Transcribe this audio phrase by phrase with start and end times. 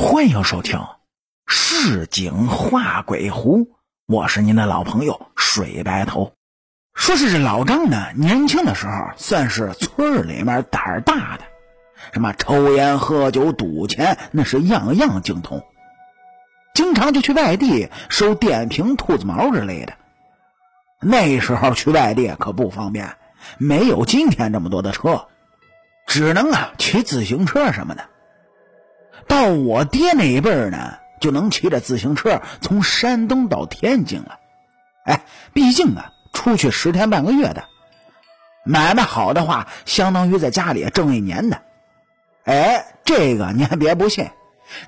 [0.00, 0.78] 欢迎收听
[1.48, 3.64] 《市井画鬼狐》，
[4.06, 6.34] 我是您的老朋友水白头。
[6.94, 11.42] 说是这老张呢，年轻的时候算是村里面胆儿大的，
[12.12, 15.64] 什么抽烟、喝酒、赌钱，那是样样精通。
[16.74, 19.94] 经常就去外地收电瓶、兔子毛之类的。
[21.00, 23.16] 那时候去外地可不方便，
[23.58, 25.26] 没有今天这么多的车，
[26.06, 28.04] 只能啊骑自行车什么的。
[29.26, 34.38] 到我爹那一辈儿呢，就能骑着自行车从山东到天津了。
[35.04, 37.64] 哎，毕竟啊，出去十天半个月的，
[38.64, 41.62] 买卖好的话，相当于在家里挣一年的。
[42.44, 44.30] 哎，这个你还别不信，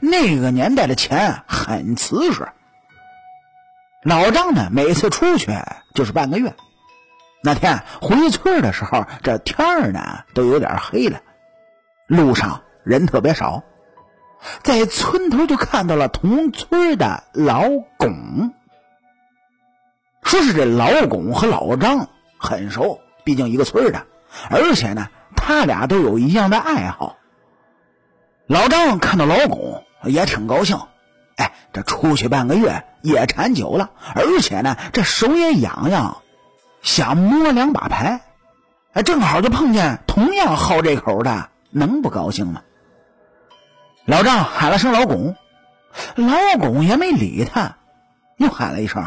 [0.00, 2.48] 那个年代的钱很瓷实。
[4.02, 5.52] 老张呢，每次出去
[5.94, 6.54] 就是半个月。
[7.42, 11.20] 那天回村的时候，这天儿呢都有点黑了，
[12.06, 13.62] 路上人特别少。
[14.62, 17.68] 在村头就看到了同村的老
[17.98, 18.52] 巩，
[20.22, 24.06] 说是这老巩和老张很熟，毕竟一个村的，
[24.48, 27.16] 而且呢，他俩都有一样的爱好。
[28.46, 30.78] 老张看到老巩也挺高兴，
[31.36, 36.22] 哎，这出去半个月也馋酒了，而且呢，这手也痒痒，
[36.82, 38.22] 想摸两把牌，
[38.94, 42.62] 哎，正好就碰见同样好这口的，能不高兴吗？
[44.06, 45.36] 老张喊了声“老巩”，
[46.16, 47.76] 老巩也没理他，
[48.38, 49.04] 又喊了一声。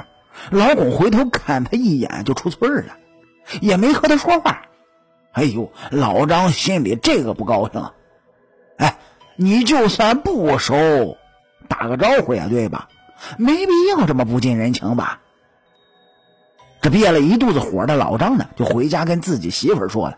[0.49, 2.95] 老巩回头看他一眼，就出村了，
[3.61, 4.61] 也没和他说话。
[5.31, 7.93] 哎呦，老张心里这个不高兴啊。
[8.77, 8.97] 哎，
[9.35, 11.17] 你就算不熟，
[11.67, 12.87] 打个招呼呀，对吧？
[13.37, 15.19] 没必要这么不近人情吧？
[16.81, 20.17] 这憋了一肚子火的老张呢，就回家跟自己媳妇说了。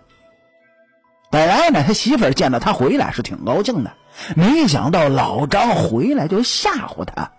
[1.29, 3.91] 本来呢，他媳妇见到他回来是挺高兴的。
[4.35, 7.31] 没想到老张回来就吓唬他，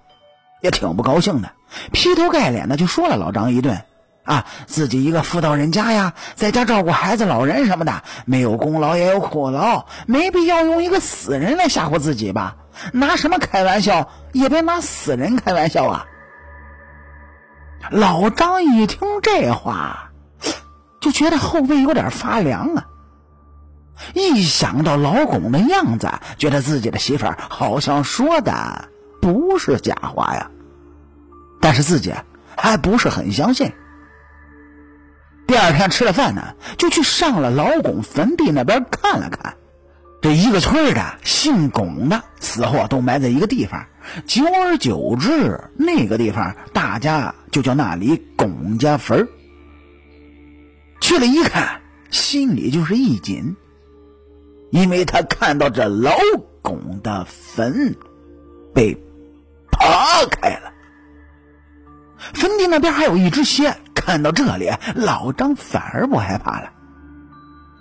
[0.60, 1.50] 也挺不高兴的，
[1.92, 3.82] 劈头盖脸的就说了老张一顿，
[4.24, 12.56] 啊，自己一个妇道人家呀，在家照顾孩子、老人什么的，没有功劳也有苦劳，没必要用一个死人来吓唬自己吧？
[12.92, 14.10] 拿什么开玩笑？
[14.32, 16.06] 也别拿死人开玩笑啊！
[17.90, 20.10] 老张一听这话，
[21.00, 22.86] 就觉得后背有点发凉啊。
[24.14, 28.88] 一想到老巩的样子，觉得自己的媳妇儿好像说的
[29.20, 30.50] 不是假话呀，
[31.60, 32.12] 但是自己
[32.56, 33.72] 还不是很相信。
[35.46, 39.56] 第二天吃了饭呢，就去上了老巩坟地那边看了看。
[40.22, 43.86] 这一个村的姓巩的死后都埋在一个地方，
[44.26, 49.28] 久而久之，那个地方大家就叫那里巩家坟
[51.00, 51.80] 去了一看，
[52.10, 53.56] 心里就是一紧。
[54.70, 56.12] 因为他看到这老
[56.62, 57.96] 巩的坟
[58.74, 58.94] 被
[59.70, 60.72] 扒开了，
[62.34, 63.76] 坟地那边还有一只蝎。
[63.94, 66.70] 看到这里，老张反而不害怕了，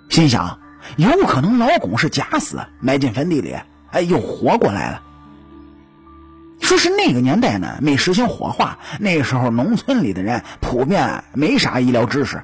[0.08, 0.58] 心想：
[0.96, 3.54] 有可能老巩是假死，埋进坟地里，
[3.92, 5.02] 哎，又活过来了。
[6.60, 12.42] 说是那个年代呢，没实行火化，那时候农村里的人普遍没啥医疗知识。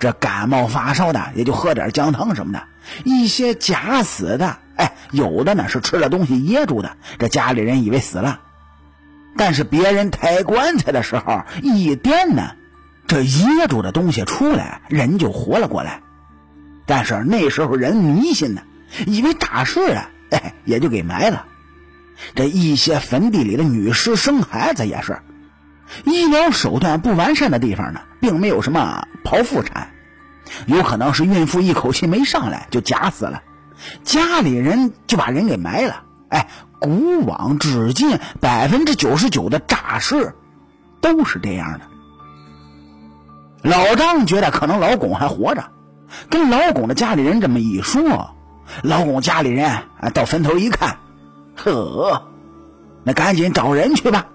[0.00, 2.64] 这感冒发烧的也就喝点姜汤什么的，
[3.04, 8.40] 一些假死的，哎，有的呢是吃了东西噎住的，这家里人以为死了，
[9.36, 12.52] 但是别人抬棺材的时候一掂呢，
[13.06, 16.00] 这噎住的东西出来，人就活了过来。
[16.86, 18.62] 但是那时候人迷信呢，
[19.06, 21.46] 以为大事啊，哎，也就给埋了。
[22.34, 25.20] 这一些坟地里的女尸生孩子也是。
[26.04, 29.89] 医疗手段不完善的地方呢，并没有什么剖腹产，
[30.66, 33.42] 有可能是孕妇一口气没上来就假死了，
[34.02, 36.02] 家里人就把人给埋了。
[36.28, 40.34] 哎，古往至今，百分之九十九的诈尸
[41.00, 41.80] 都是这样的。
[43.62, 45.64] 老张觉得可能老巩还活着，
[46.28, 48.34] 跟老巩的家里人这么一说，
[48.82, 50.98] 老巩家里人啊到坟头一看，
[51.56, 52.28] 呵，
[53.04, 54.26] 那赶紧找人去吧。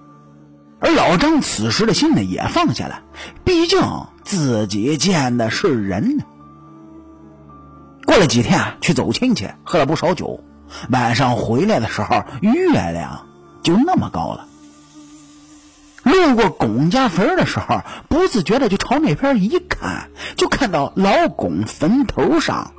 [0.78, 3.02] 而老张此时的心呢也放下了，
[3.44, 3.80] 毕竟
[4.26, 6.24] 自己见的是人呢。
[8.04, 10.42] 过了几天啊，去走亲戚，喝了不少酒，
[10.90, 13.24] 晚上回来的时候，月亮
[13.62, 14.48] 就那么高了。
[16.02, 22.74] 路过巩家坟的时候，不自觉的就朝那边一看，就看到老巩坟头上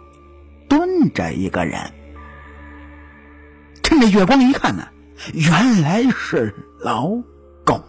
[0.67, 1.93] 蹲着一个人。
[3.83, 4.89] 趁着月光一看呢，
[5.33, 7.09] 原来是老。
[7.65, 7.83] 巩，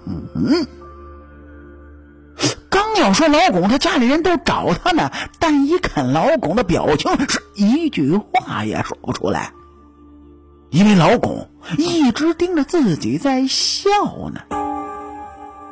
[3.08, 9.50] 刚要说老巩，他家里人都找他呢，但一看老巩的表情，是一句话也说不出来。
[10.68, 13.88] 因为老公一直盯着自己在笑
[14.34, 14.42] 呢。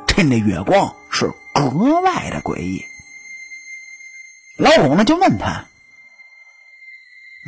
[0.07, 2.83] 趁着月光是格外的诡异。
[4.57, 5.65] 老公呢就问他：“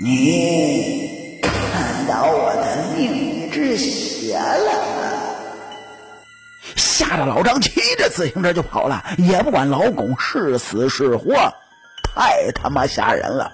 [0.03, 5.08] 你看到我的另一只鞋了吗？”
[6.99, 11.33] 吓得老张骑着自行车就跑了，也不管老公是死是活，
[12.03, 13.53] 太他妈吓人了。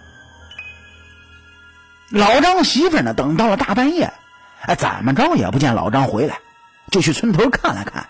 [2.10, 4.12] 老张媳妇呢，等到了大半夜，
[4.62, 6.40] 哎，怎么着也不见老张回来，
[6.90, 8.08] 就去村头看了看。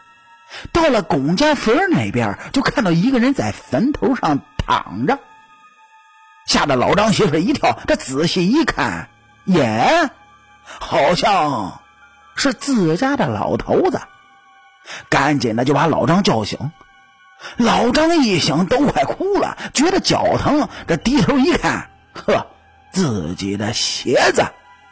[0.72, 5.20] 到了龚家坟那边，就看到一个人在坟头上躺着，
[6.46, 7.78] 吓得老张媳妇一跳。
[7.88, 9.10] 这仔细一看，
[9.44, 10.10] 耶，
[10.64, 11.82] 好像
[12.38, 14.00] 是自家的老头子，
[15.10, 16.72] 赶紧的就把老张叫醒。
[17.58, 22.48] 老张一醒都快哭了，觉得脚疼，这低头一看，呵，
[22.92, 24.44] 自己的鞋子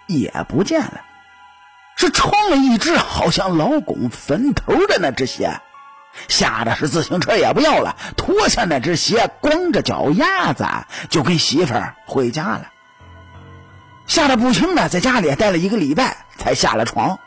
[0.08, 1.02] 也不见了。
[1.96, 5.62] 是穿了一只好像老公坟头的那只鞋，
[6.28, 10.66] 吓得是自行车也不要了，脱下那只鞋，光着脚丫子
[11.10, 12.68] 就跟媳妇儿回家了。
[14.06, 17.20] 吓得不轻的，在家里待了一个礼拜，才下了床，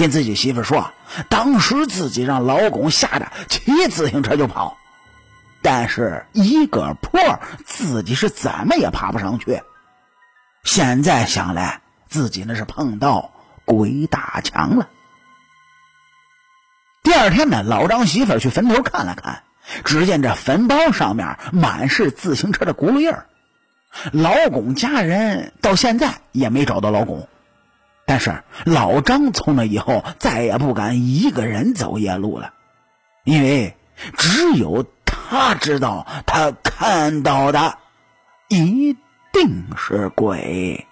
[0.00, 0.90] 跟自己媳妇说，
[1.28, 4.78] 当时自己让老公吓得骑自行车就跑，
[5.60, 7.20] 但是一个坡
[7.66, 9.60] 自己是怎么也爬不上去。
[10.64, 13.30] 现在想来，自己那是碰到。
[13.66, 14.88] 鬼打墙了。
[17.04, 19.44] 第二天呢，老张媳妇去坟头看了看，
[19.84, 23.26] 只见这坟包上面满是自行车的轱辘印儿。
[24.10, 27.28] 老公家人到现在也没找到老公，
[28.06, 32.52] 但是老张从那以后再也不敢一个人走夜路了，
[33.24, 33.76] 因为
[34.16, 37.78] 只有他知道，他看到的
[38.48, 38.96] 一
[39.32, 40.86] 定是鬼。